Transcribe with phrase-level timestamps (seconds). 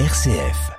[0.00, 0.72] RCF.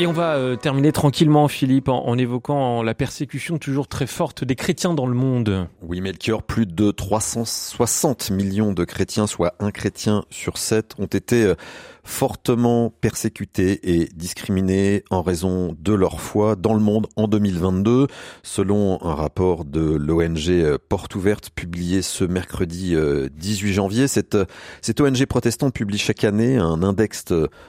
[0.00, 4.42] Et on va euh, terminer tranquillement, Philippe, en, en, évoquant la persécution toujours très forte
[4.42, 5.68] des chrétiens dans le monde.
[5.82, 11.44] Oui, Melchior, plus de 360 millions de chrétiens, soit un chrétien sur sept, ont été
[11.44, 11.54] euh,
[12.04, 18.06] fortement persécutés et discriminés en raison de leur foi dans le monde en 2022,
[18.42, 22.94] selon un rapport de l'ONG euh, Porte Ouverte publié ce mercredi
[23.32, 24.08] 18 janvier.
[24.08, 24.36] Cette,
[24.82, 27.24] cette ONG protestante publie chaque année un index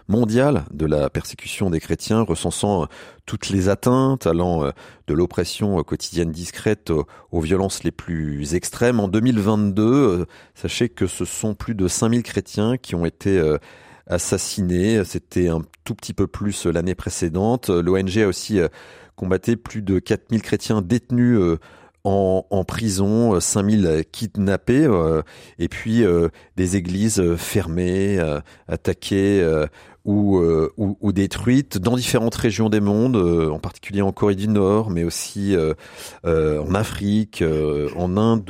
[0.07, 2.85] mondial de la persécution des chrétiens recensant euh,
[3.25, 4.71] toutes les atteintes allant euh,
[5.07, 6.91] de l'oppression euh, quotidienne discrète
[7.31, 8.99] aux violences les plus extrêmes.
[8.99, 10.25] En 2022,
[10.55, 13.41] sachez que ce sont plus de 5000 chrétiens qui ont été
[14.11, 15.03] assassinés.
[15.05, 17.70] C'était un tout petit peu plus l'année précédente.
[17.70, 18.59] L'ONG a aussi
[19.15, 21.39] combatté plus de 4000 chrétiens détenus
[22.03, 24.89] en, en, prison, 5000 kidnappés,
[25.59, 26.03] et puis
[26.57, 28.20] des églises fermées,
[28.67, 29.67] attaquées
[30.05, 34.48] ou, euh, ou, détruites dans différentes régions des mondes, euh, en particulier en Corée du
[34.48, 35.73] Nord, mais aussi euh,
[36.23, 37.43] en Afrique,
[37.95, 38.49] en Inde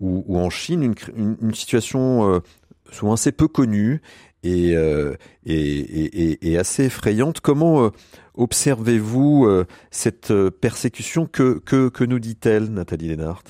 [0.00, 2.42] ou, en Chine, une, une situation
[2.90, 4.00] souvent assez peu connue
[4.44, 7.40] et, et, et, et assez effrayante.
[7.40, 7.90] Comment
[8.34, 9.48] observez-vous
[9.90, 13.42] cette persécution que, que, que nous dit-elle, Nathalie Lénart?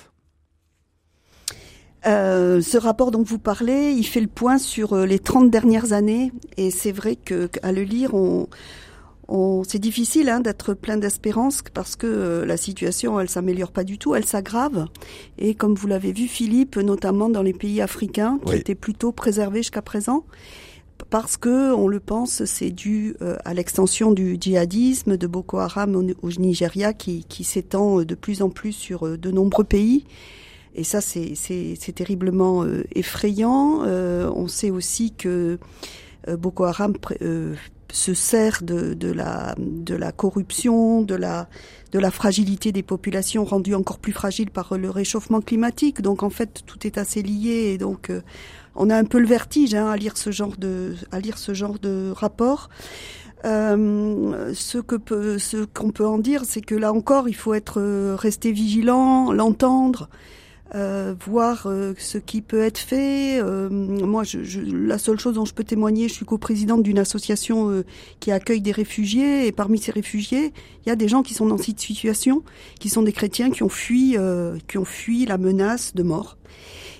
[2.06, 5.92] Euh, ce rapport dont vous parlez, il fait le point sur euh, les 30 dernières
[5.92, 8.46] années et c'est vrai que qu'à le lire, on,
[9.26, 13.82] on c'est difficile hein, d'être plein d'espérance parce que euh, la situation, elle s'améliore pas
[13.82, 14.86] du tout, elle s'aggrave.
[15.38, 19.60] Et comme vous l'avez vu, Philippe, notamment dans les pays africains qui étaient plutôt préservés
[19.60, 20.24] jusqu'à présent,
[21.10, 26.30] parce que on le pense, c'est dû à l'extension du djihadisme de Boko Haram au,
[26.30, 30.04] Nigeria qui, qui s'étend de plus en plus sur de nombreux pays
[30.78, 33.82] et ça, c'est terriblement euh, effrayant.
[33.84, 35.58] Euh, on sait aussi que
[36.28, 36.94] euh, Boko Haram
[37.90, 41.48] se sert de, de, la, de la corruption, de la,
[41.90, 46.00] de la fragilité des populations rendues encore plus fragiles par le réchauffement climatique.
[46.00, 48.12] Donc en fait, tout est assez lié et donc
[48.78, 51.52] on a un peu le vertige hein, à lire ce genre de, à lire ce
[51.52, 52.70] genre de rapport.
[53.44, 57.54] Euh, ce que peut, ce qu'on peut en dire, c'est que là encore, il faut
[57.54, 57.80] être
[58.14, 60.08] resté vigilant, l'entendre,
[60.74, 63.40] euh, voir euh, ce qui peut être fait.
[63.40, 64.24] Euh, moi,
[64.66, 67.84] la seule chose dont je peux témoigner, je suis coprésidente d'une association euh,
[68.20, 70.52] qui accueille des réfugiés, et parmi ces réfugiés,
[70.84, 72.42] il y a des gens qui sont dans cette situation,
[72.80, 74.16] qui sont des chrétiens qui ont fui,
[74.66, 76.36] qui ont fui la menace de mort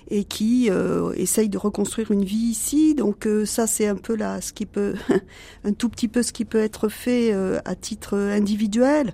[0.09, 0.69] et qui
[1.15, 2.95] essayent de reconstruire une vie ici.
[2.95, 4.95] Donc ça, c'est un peu là ce qui peut,
[5.63, 7.31] un tout petit peu ce qui peut être fait
[7.65, 9.13] à titre individuel.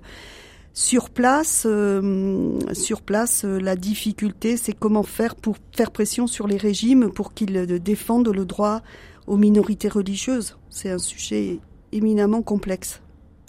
[0.78, 6.46] Sur place, euh, sur place, euh, la difficulté, c'est comment faire pour faire pression sur
[6.46, 8.82] les régimes pour qu'ils défendent le droit
[9.26, 10.58] aux minorités religieuses.
[10.68, 11.60] C'est un sujet
[11.92, 13.00] éminemment complexe.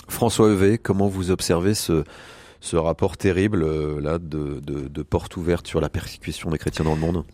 [0.07, 2.05] François Evé, comment vous observez ce,
[2.71, 7.25] rapport terrible euh, de porte ouverte sur la persécution des chrétiens dans le monde?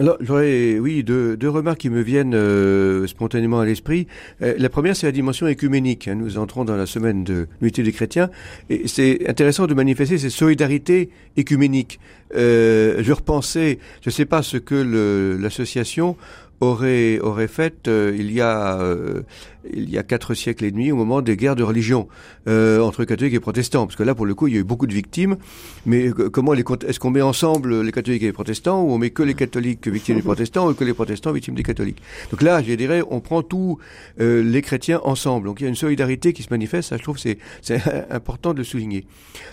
[0.00, 4.06] Alors, j'aurais, oui, deux, deux, remarques qui me viennent euh, spontanément à l'esprit.
[4.40, 6.08] Euh, la première, c'est la dimension écuménique.
[6.08, 6.14] Hein.
[6.14, 8.30] Nous entrons dans la semaine de l'unité des chrétiens,
[8.70, 12.00] et c'est intéressant de manifester cette solidarité écuménique.
[12.34, 16.16] Euh, je repensais, je ne sais pas ce que l'association
[16.60, 19.22] aurait aurait fait euh, il y a euh,
[19.72, 22.08] il y a quatre siècles et demi au moment des guerres de religion
[22.48, 23.86] euh, entre catholiques et protestants.
[23.86, 25.36] Parce que là pour le coup il y a eu beaucoup de victimes.
[25.86, 29.10] Mais comment les est-ce qu'on met ensemble les catholiques et les protestants ou on met
[29.10, 32.02] que les catholiques victimes des protestants ou que les protestants victimes des catholiques?
[32.30, 33.78] Donc là je dirais on prend tous
[34.18, 35.46] les chrétiens ensemble.
[35.46, 36.90] Donc il y a une solidarité qui se manifeste.
[36.90, 39.06] Ça je trouve c'est c'est important de le souligner.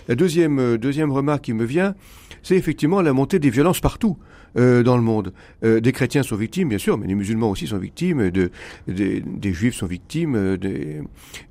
[0.08, 1.94] La deuxième deuxième remarque qui me vient
[2.42, 4.16] c'est effectivement la montée des violences partout
[4.56, 5.32] euh, dans le monde.
[5.64, 8.50] Euh, des chrétiens sont victimes, bien sûr, mais les musulmans aussi sont victimes, de,
[8.86, 11.00] de des juifs sont victimes, euh, des,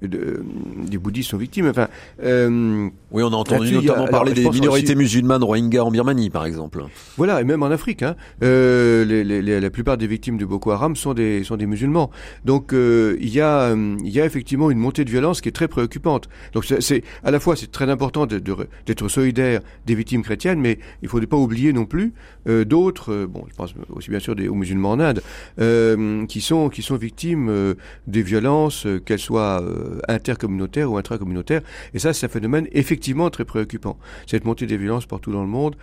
[0.02, 0.44] de,
[0.88, 1.68] des bouddhistes sont victimes.
[1.68, 1.88] Enfin,
[2.24, 6.46] euh, oui, on a entendu notamment a, parler des minorités musulmanes Rohingyas en Birmanie, par
[6.46, 6.84] exemple.
[7.18, 8.04] Voilà, et même en Afrique.
[8.04, 11.66] Hein, euh, les, les, la plupart des victimes de Boko Haram sont des, sont des
[11.66, 12.12] musulmans.
[12.46, 15.68] Donc il y, a, il y a effectivement une montée de violence qui est très
[15.68, 16.30] préoccupante.
[16.54, 21.06] Donc c'est à la fois c'est très important d'être solidaire des victimes chrétiennes, mais il
[21.06, 22.14] ne faut pas oublier non plus
[22.46, 25.22] d'autres bon, je pense aussi bien sûr des, aux musulmans en Inde,
[25.60, 27.74] euh, qui sont qui sont victimes euh,
[28.08, 29.64] des violences, qu'elles soient
[30.08, 31.62] intercommunautaires ou intracommunautaires.
[31.94, 33.98] Et ça, c'est un phénomène effectivement très préoccupant.
[34.26, 35.76] Cette montée des violences partout dans le monde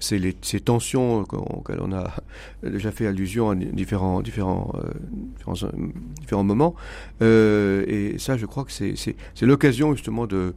[0.00, 2.14] ces tensions auxquelles on a
[2.62, 4.72] déjà fait allusion à différents, différents,
[6.20, 6.74] différents, moments.
[7.22, 10.54] Euh, et ça, je crois que c'est l'occasion justement de,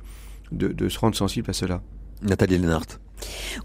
[0.88, 1.81] se rendre sensible à cela.
[2.21, 2.85] Nathalie Lennart.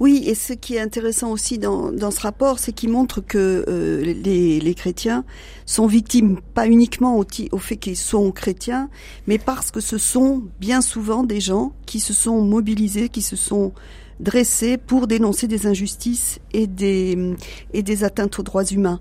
[0.01, 3.65] Oui, et ce qui est intéressant aussi dans, dans ce rapport, c'est qu'il montre que
[3.69, 5.25] euh, les, les, chrétiens
[5.65, 8.91] sont victimes pas uniquement au, au fait qu'ils sont chrétiens,
[9.27, 13.37] mais parce que ce sont bien souvent des gens qui se sont mobilisés, qui se
[13.37, 13.73] sont
[14.21, 17.35] dressés pour dénoncer des injustices et des,
[17.73, 19.01] et des atteintes aux droits humains.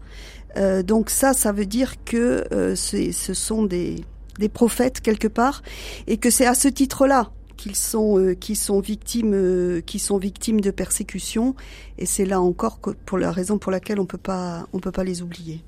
[0.57, 4.05] Euh, donc ça, ça veut dire que euh, ce sont des,
[4.39, 5.63] des prophètes quelque part,
[6.07, 10.17] et que c'est à ce titre-là qu'ils sont euh, qui sont victimes euh, qui sont
[10.17, 11.55] victimes de persécutions
[11.97, 14.91] et c'est là encore que, pour la raison pour laquelle on peut pas on peut
[14.91, 15.61] pas les oublier.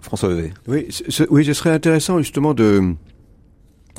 [0.00, 0.30] François
[0.68, 0.88] Oui,
[1.30, 2.94] oui, ce serait intéressant justement de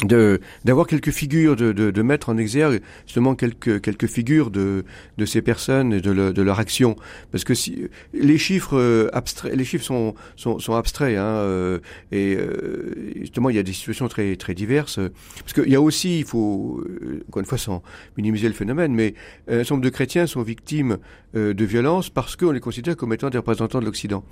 [0.04, 4.86] de d'avoir quelques figures de, de, de, mettre en exergue justement quelques quelques figures de
[5.18, 6.96] de ces personnes et de, de leur action.
[7.32, 11.80] Parce que si les chiffres euh, abstraits les chiffres sont sont, sont abstraits hein, euh,
[12.12, 15.00] et euh, justement il y a des situations très très diverses.
[15.40, 16.82] Parce qu'il y a aussi il faut
[17.28, 17.84] encore une fois sans
[18.18, 19.16] minimiser le phénomène mais
[19.48, 20.98] un certain nombre de chrétiens sont victimes
[21.34, 24.24] de violences parce qu'on les considère comme étant des représentants de l'Occident.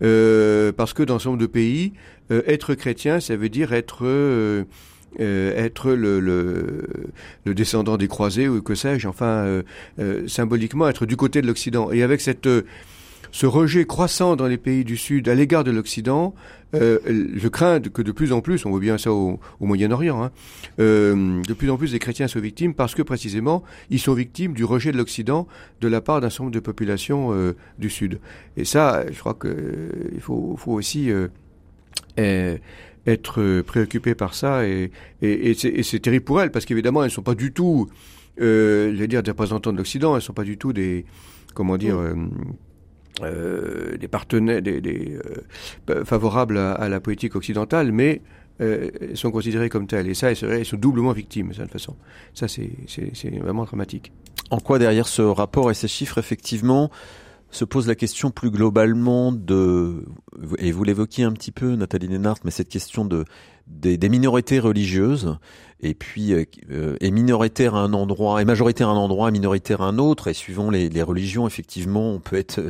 [0.00, 1.92] Parce que dans un certain nombre de pays
[2.30, 4.04] être chrétien ça veut dire être
[5.18, 6.86] euh, être le, le,
[7.44, 9.62] le, descendant des croisés ou que sais-je, enfin, euh,
[9.98, 11.90] euh, symboliquement être du côté de l'Occident.
[11.90, 12.48] Et avec cette,
[13.32, 16.32] ce rejet croissant dans les pays du Sud à l'égard de l'Occident,
[16.72, 20.30] je crains que de plus en plus, on voit bien ça au, au Moyen-Orient, hein,
[20.78, 24.62] de plus en plus des chrétiens soient victimes parce que précisément ils sont victimes du
[24.62, 25.48] rejet de l'Occident
[25.80, 27.34] de la part d'un certain nombre de populations
[27.80, 28.20] du Sud.
[28.56, 29.50] Et ça, je crois qu'il
[30.14, 31.10] il faut, faut aussi
[33.06, 34.90] être préoccupées par ça et,
[35.22, 37.88] et, et c'est terrible pour elles parce qu'évidemment elles ne sont pas du tout,
[38.40, 41.04] euh, je vais dire, des représentants de l'Occident, elles ne sont pas du tout des,
[41.54, 42.14] comment dire, euh,
[43.22, 45.18] euh, des partenaires, des, des
[45.90, 48.22] euh, favorables à, à, la politique occidentale, mais
[48.60, 50.08] euh, sont considérées comme telles.
[50.08, 51.96] Et ça, elles sont doublement victimes, de cette façon.
[52.34, 52.70] Ça, c'est
[53.40, 54.12] vraiment dramatique.
[54.50, 56.90] En quoi derrière ce rapport et ces chiffres, effectivement,
[57.50, 60.04] se pose la question plus globalement de,
[60.58, 63.24] et vous l'évoquiez un petit peu, Nathalie Nénart, mais cette question de
[63.70, 65.36] des, minorités religieuses,
[65.80, 69.80] et puis euh, euh est minoritaire à un endroit, est majoritaire à un endroit, minoritaire
[69.80, 72.60] à un autre, et suivant les, religions, effectivement, on peut être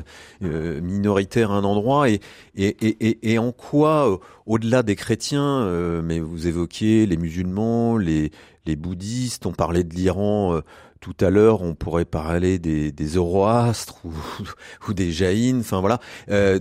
[0.43, 2.21] euh, minoritaire à un endroit, et,
[2.55, 4.17] et, et, en quoi, euh,
[4.47, 8.31] au-delà des chrétiens, mais vous évoquiez les musulmans, les,
[8.67, 10.61] les bouddhistes, on parlait de l'Iran
[11.00, 15.61] tout à l'heure, on pourrait parler des, Zoroastres ou, des Jaïns.
[15.61, 15.99] Enfin voilà.
[16.31, 16.58] Euh,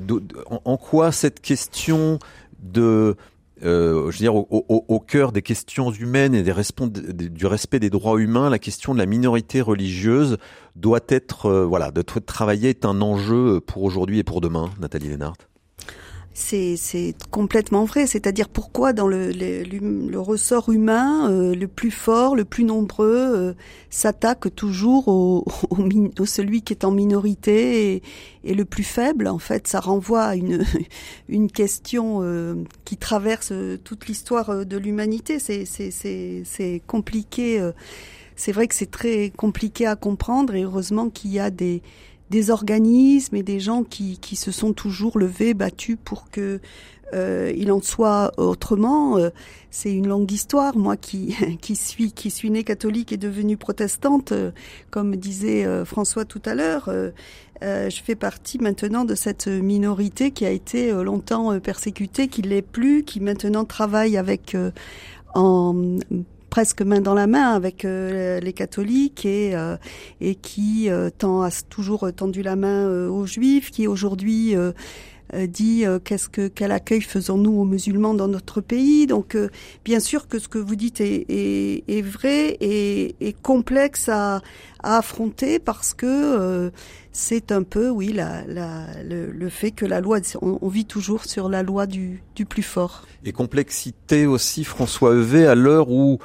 [0.50, 2.20] en, quoi cette question
[2.62, 3.16] de
[3.62, 8.50] euh, je veux dire, au, cœur des questions humaines et du respect des droits humains,
[8.50, 10.38] la question de la minorité religieuse
[10.78, 15.10] doit être, euh, voilà, de travailler est un enjeu pour aujourd'hui et pour demain, Nathalie
[15.10, 15.36] Lénart?
[16.40, 18.08] C'est complètement vrai.
[18.08, 23.32] C'est-à-dire pourquoi dans le, le, le ressort humain, euh, le plus fort, le plus nombreux,
[23.36, 23.54] euh,
[23.90, 25.90] s'attaque toujours au, au,
[26.20, 28.04] au, celui qui est en minorité et,
[28.44, 29.28] et, le plus faible.
[29.28, 30.66] En fait, ça renvoie à une,
[31.30, 33.54] une question euh, qui traverse
[33.84, 35.40] toute l'histoire de l'humanité.
[35.40, 37.60] C'est compliqué.
[37.60, 37.72] Euh,
[38.36, 41.82] c'est vrai que c'est très compliqué à comprendre et heureusement qu'il y a des
[42.30, 46.60] des organismes et des gens qui, qui se sont toujours levés, battus pour que
[47.14, 49.18] euh, il en soit autrement.
[49.18, 49.30] Euh,
[49.72, 50.78] c'est une longue histoire.
[50.78, 54.52] Moi, qui qui suis qui suis née catholique et devenue protestante, euh,
[54.90, 57.12] comme disait euh, François tout à l'heure, euh,
[57.62, 63.04] je fais partie maintenant de cette minorité qui a été longtemps persécutée, qui l'est plus,
[63.04, 64.56] qui maintenant travaille avec
[65.36, 65.98] en
[66.50, 69.78] presque main dans la main avec euh, les catholiques et euh,
[70.20, 74.56] et qui euh, tend a toujours tendu la main aux juifs, qui aujourd'hui
[75.34, 79.08] dit qu'est-ce que quel accueil faisons-nous aux musulmans dans notre pays.
[79.08, 79.38] Donc
[79.86, 84.42] bien sûr que ce que vous dites est, est, est vrai et, et complexe à,
[84.84, 86.72] à, affronter parce que
[87.12, 90.86] c'est un peu oui la, la, le, le, fait que la loi on, on, vit
[90.86, 93.06] toujours sur la loi du, du plus fort.
[93.26, 96.20] Et complexité aussi François Evé à l'heure où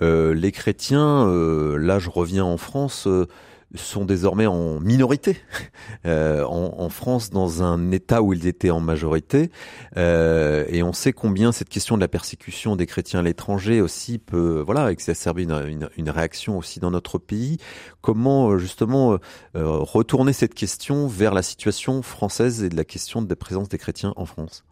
[0.00, 3.26] euh, les chrétiens, euh, là je reviens en France, euh,
[3.74, 5.36] sont désormais en minorité
[6.06, 9.50] euh, en, France dans un État où ils étaient en majorité.
[9.96, 14.18] Euh, et on sait combien cette question de la persécution des chrétiens à l'étranger aussi
[14.18, 17.58] peut voilà exacerber une, une, une, réaction aussi dans notre pays.
[18.00, 19.18] Comment justement
[19.54, 23.78] retourner cette question vers la situation française et de la question de la présence des
[23.78, 24.64] chrétiens en France?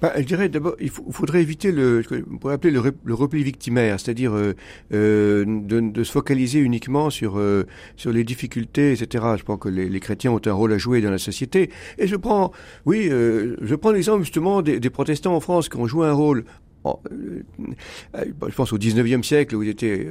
[0.00, 4.32] Bah, je dirais d'abord, il faudrait éviter le, on pourrait appeler le, repli victimaire, c'est-à-dire
[4.34, 4.54] euh,
[4.94, 9.24] euh, de, se focaliser uniquement sur euh, sur les difficultés, etc.
[9.36, 11.70] Je pense que les, chrétiens ont un rôle à jouer dans la société.
[11.98, 12.52] Et je prends,
[12.86, 16.44] oui, je prends l'exemple justement des, des, protestants en France qui ont joué un rôle
[16.82, 20.08] je pense au 19e siècle où ils étaient,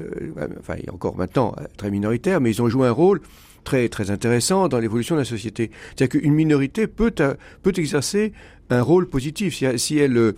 [0.60, 3.22] enfin, encore maintenant, très minoritaires, mais ils ont joué un rôle
[3.64, 5.72] très très intéressant dans l'évolution de la société.
[5.96, 7.12] C'est-à-dire qu'une minorité peut
[7.64, 8.34] peut exercer
[8.70, 10.34] un rôle positif si, elle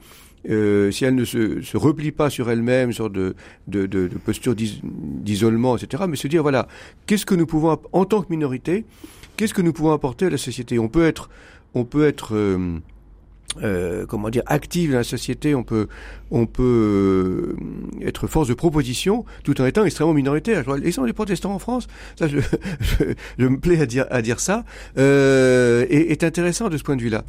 [0.50, 3.36] euh, si elle ne se, se, replie pas sur elle-même, sur de,
[3.68, 6.68] de, de, de posture d'isolement, etc., mais se dire, voilà,
[7.06, 8.86] qu'est-ce que nous pouvons, en tant que minorité,
[9.38, 10.80] qu'est-ce que nous pouvons apporter à la société?
[10.80, 11.30] On peut être,
[11.76, 12.80] on peut être euh,
[13.64, 15.88] euh, comment dire active dans la société, on peut
[16.32, 17.56] on peut
[18.02, 20.64] euh, être force de proposition tout en étant extrêmement minoritaire.
[20.76, 22.40] L'exemple des protestants en France, ça je,
[23.38, 24.64] je, me plais à dire à dire ça,
[24.98, 27.24] euh, est, est, intéressant de ce point de vue-là.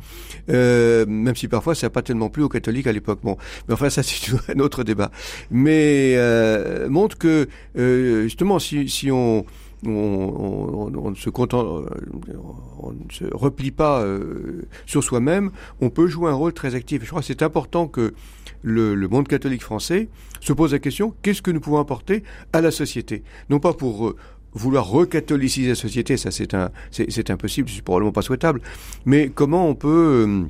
[0.49, 3.21] Euh, même si parfois ça n'a pas tellement plu aux catholiques à l'époque.
[3.23, 3.37] Bon,
[3.69, 5.11] mais enfin ça c'est un autre débat.
[5.51, 9.45] Mais euh, montre que euh, justement si si on
[9.87, 12.35] on, ne se contente, euh,
[12.81, 17.03] on ne se replie pas euh, sur soi-même, on peut jouer un rôle très actif.
[17.03, 18.15] je crois que c'est important que
[18.63, 20.09] le, monde catholique français
[20.41, 22.23] se pose la question qu'est-ce que nous pouvons apporter
[22.53, 23.23] à la société?
[23.51, 24.17] Non pas pour euh,
[24.53, 28.61] vouloir recatholiciser la société, ça c'est impossible, c'est probablement pas souhaitable,
[29.07, 30.47] mais comment on peut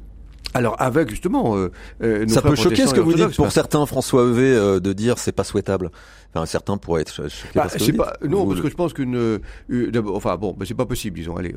[0.54, 1.70] alors avec justement, euh,
[2.02, 5.18] euh ça peut choquer ce que vous dites pour certains, François Evé, euh, de dire
[5.18, 5.90] c'est pas souhaitable.
[6.34, 9.16] Enfin, certains pourraient être choqués bah, parce que pas, Non, parce que je pense qu'une,
[9.16, 9.38] euh,
[10.14, 11.36] enfin bon, bah, c'est pas possible, disons.
[11.36, 11.54] Allez,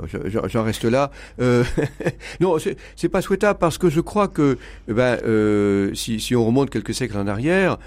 [0.48, 1.12] j'en reste là.
[2.40, 2.58] non,
[2.96, 5.18] c'est pas souhaitable parce que je crois que, ben,
[5.94, 7.78] si, si on remonte quelques siècles en arrière,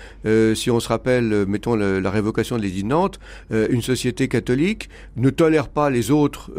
[0.54, 3.18] si on se rappelle, mettons la, révocation de l'édit de Nantes,
[3.50, 6.50] une société catholique ne tolère pas les autres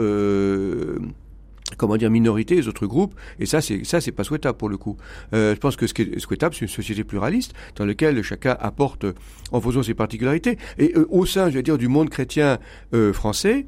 [1.77, 4.77] comment dire minorité, les autres groupes et ça c'est ça c'est pas souhaitable pour le
[4.77, 4.97] coup
[5.33, 8.57] euh, je pense que ce qui est souhaitable c'est une société pluraliste dans laquelle chacun
[8.59, 9.05] apporte
[9.51, 12.59] en faisant ses particularités et euh, au sein je vais dire du monde chrétien
[12.93, 13.65] euh, français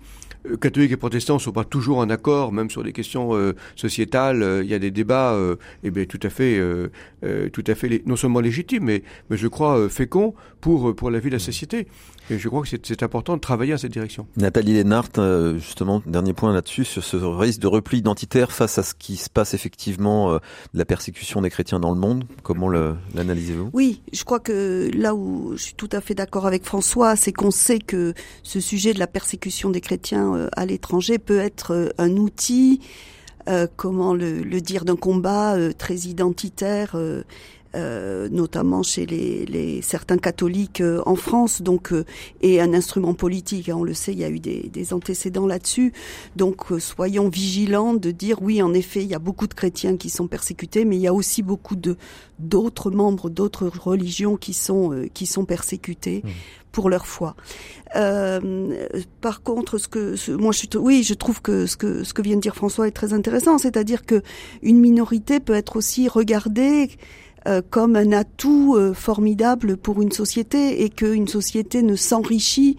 [0.49, 3.53] euh, catholiques et protestants ne sont pas toujours en accord, même sur des questions euh,
[3.75, 4.41] sociétales.
[4.41, 5.37] Euh, il y a des débats,
[5.83, 6.59] eh bien, tout à fait,
[7.53, 11.29] tout à fait, non seulement légitimes, mais, mais je crois féconds pour pour la vie
[11.29, 11.87] de la société.
[12.29, 14.27] Et je crois que c'est important de travailler à cette direction.
[14.37, 15.09] Nathalie Lénart,
[15.55, 19.29] justement, dernier point là-dessus, sur ce risque de repli identitaire face à ce qui se
[19.29, 20.39] passe effectivement, de
[20.73, 22.25] la persécution des chrétiens dans le monde.
[22.43, 23.69] Comment l'analysez-vous?
[23.73, 27.33] Oui, je crois que là où je suis tout à fait d'accord avec François, c'est
[27.33, 31.73] qu'on sait que ce sujet de la persécution des chrétiens euh, à l'étranger peut être
[31.73, 32.81] euh, un outil,
[33.47, 36.95] euh, comment le dire, d'un combat très identitaire
[37.73, 42.03] euh, notamment chez les, les, certains catholiques euh, en France, donc euh,
[42.41, 43.69] et un instrument politique.
[43.69, 45.93] Hein, on le sait, il y a eu des, des antécédents là-dessus.
[46.35, 50.09] Donc soyons vigilants de dire oui, en effet, il y a beaucoup de chrétiens qui
[50.09, 51.95] sont persécutés, mais il y a aussi beaucoup de
[52.39, 56.21] d'autres membres d'autres religions qui sont qui sont persécutés.
[56.23, 56.29] Mmh.
[56.71, 57.35] pour leur foi.
[57.95, 58.87] Euh,
[59.19, 62.37] par contre, ce que moi je oui, je trouve que ce que ce que vient
[62.37, 64.21] de dire François est très intéressant, c'est-à-dire que
[64.61, 66.89] une minorité peut être aussi regardée
[67.47, 72.77] euh, comme un atout euh, formidable pour une société et qu'une société ne s'enrichit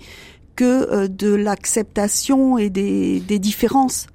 [0.55, 4.07] que euh, de l'acceptation et des, des différences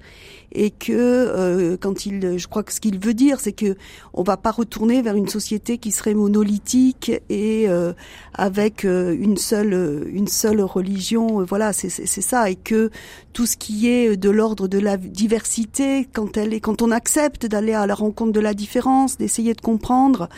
[0.52, 3.76] et que euh, quand il, je crois que ce qu'il veut dire, c'est que
[4.14, 7.92] on va pas retourner vers une société qui serait monolithique et euh,
[8.34, 11.44] avec euh, une seule une seule religion.
[11.44, 12.90] voilà, c'est ça, et que
[13.32, 17.46] tout ce qui est de l'ordre de la diversité, quand elle est, quand on accepte
[17.46, 20.28] d'aller à la rencontre de la différence, d'essayer de comprendre,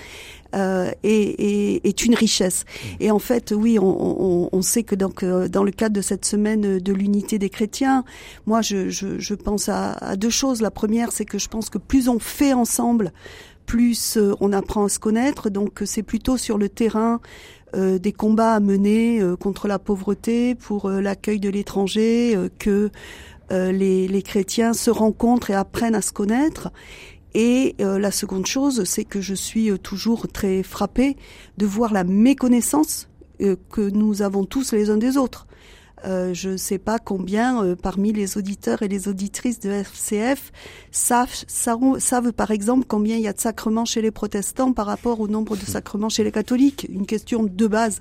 [0.55, 2.65] euh, est, est, une richesse.
[2.65, 2.89] Mmh.
[3.01, 6.01] Et en fait, oui, on, on, on sait que donc euh, dans le cadre de
[6.01, 8.05] cette semaine de l'unité des chrétiens,
[8.47, 10.61] moi, je, je, je pense à, à, deux choses.
[10.61, 13.13] La première, c'est que je pense que plus on fait ensemble,
[13.71, 15.49] plus euh, on apprend à se connaître.
[15.49, 17.21] Donc, c'est plutôt sur le terrain
[17.77, 22.91] euh, des combats à mener euh, contre la pauvreté, pour l'accueil de l'étranger, que
[23.51, 26.71] les, les, chrétiens se rencontrent et apprennent à se connaître.
[27.35, 31.17] Et euh, la seconde chose, c'est que je suis euh, toujours très frappée
[31.59, 33.09] de voir la méconnaissance
[33.41, 35.47] euh, que nous avons tous les uns des autres.
[36.03, 40.51] je ne sais pas combien parmi les auditeurs et les auditrices de FCF
[40.91, 44.87] savent, savent, savent, par exemple combien il y a de sacrements chez les protestants par
[44.87, 48.01] rapport au nombre de sacrements chez les catholiques, une question de base.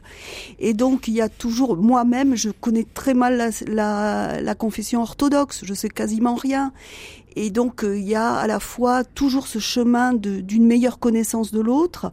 [0.59, 5.01] Et donc il y a toujours, moi-même, je connais très mal la, la, la confession
[5.01, 6.71] orthodoxe, je sais quasiment rien.
[7.36, 11.51] Et donc euh, il y a à la fois toujours ce chemin d'une meilleure connaissance
[11.51, 12.12] de l'autre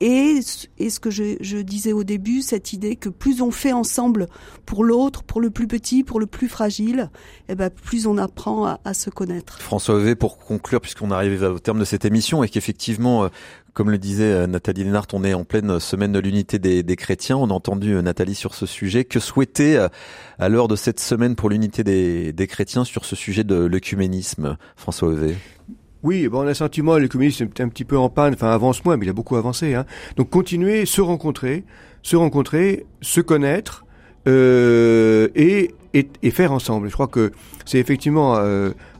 [0.00, 0.40] et,
[0.78, 4.26] et, ce que je, disais au début, cette idée que plus on fait ensemble
[4.66, 7.10] pour l'autre, pour le plus petit, pour le plus fragile,
[7.48, 9.58] eh ben plus on apprend à, se connaître.
[9.60, 13.28] François V, pour conclure, puisqu'on arrive au terme de cette émission et qu'effectivement, euh,
[13.76, 17.36] comme le disait euh, Nathalie Lénart, on est en pleine semaine de l'unité des, chrétiens.
[17.36, 19.04] On a entendu euh, Nathalie sur ce sujet.
[19.04, 19.88] Que souhaiter euh,
[20.38, 25.12] à l'heure de cette semaine pour l'unité des, chrétiens sur ce sujet de l'œcuménisme, François
[25.12, 25.36] Evé
[26.02, 28.82] Oui, bon, on a sentiment, le communisme est un petit peu en panne, enfin avance
[28.82, 29.74] moins, mais il a beaucoup avancé.
[29.74, 29.84] Hein.
[30.16, 31.64] Donc continuer, se rencontrer,
[32.00, 33.84] se rencontrer, se connaître
[34.26, 36.88] et, et, et, faire ensemble.
[36.88, 37.30] Je crois que
[37.66, 38.40] c'est effectivement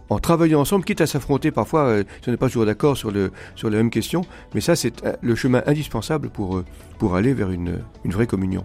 [0.08, 3.10] en travaillant ensemble, quitte à s'affronter parfois, euh, si on n'est pas toujours d'accord sur,
[3.10, 4.22] le, sur la même question,
[4.54, 6.64] mais ça c'est euh, le chemin indispensable pour, euh,
[6.98, 8.64] pour aller vers une, une vraie communion.